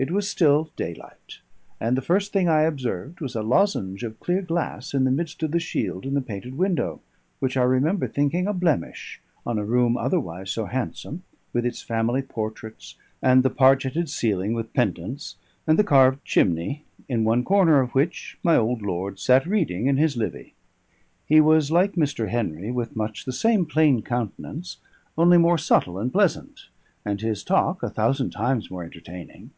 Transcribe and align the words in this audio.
It 0.00 0.12
was 0.12 0.30
still 0.30 0.70
daylight; 0.76 1.40
and 1.80 1.96
the 1.96 2.00
first 2.02 2.32
thing 2.32 2.48
I 2.48 2.60
observed 2.62 3.20
was 3.20 3.34
a 3.34 3.42
lozenge 3.42 4.04
of 4.04 4.20
clear 4.20 4.42
glass 4.42 4.94
in 4.94 5.02
the 5.02 5.10
midst 5.10 5.42
of 5.42 5.50
the 5.50 5.58
shield 5.58 6.06
in 6.06 6.14
the 6.14 6.20
painted 6.20 6.56
window, 6.56 7.00
which 7.40 7.56
I 7.56 7.64
remember 7.64 8.06
thinking 8.06 8.46
a 8.46 8.52
blemish 8.52 9.20
on 9.44 9.58
a 9.58 9.64
room 9.64 9.96
otherwise 9.96 10.52
so 10.52 10.66
handsome, 10.66 11.24
with 11.52 11.66
its 11.66 11.82
family 11.82 12.22
portraits, 12.22 12.94
and 13.20 13.42
the 13.42 13.50
pargeted 13.50 14.08
ceiling 14.08 14.52
with 14.52 14.72
pendants, 14.72 15.34
and 15.66 15.76
the 15.76 15.82
carved 15.82 16.24
chimney, 16.24 16.84
in 17.08 17.24
one 17.24 17.42
corner 17.44 17.80
of 17.80 17.90
which 17.90 18.38
my 18.44 18.54
old 18.54 18.82
lord 18.82 19.18
sat 19.18 19.46
reading 19.46 19.86
in 19.86 19.96
his 19.96 20.16
Livy. 20.16 20.54
He 21.26 21.40
was 21.40 21.72
like 21.72 21.94
Mr. 21.94 22.28
Henry, 22.28 22.70
with 22.70 22.94
much 22.94 23.24
the 23.24 23.32
same 23.32 23.66
plain 23.66 24.02
countenance, 24.02 24.76
only 25.16 25.38
more 25.38 25.58
subtle 25.58 25.98
and 25.98 26.12
pleasant, 26.12 26.68
and 27.04 27.20
his 27.20 27.42
talk 27.42 27.82
a 27.82 27.90
thousand 27.90 28.30
times 28.30 28.70
more 28.70 28.84
entertaining. 28.84 29.50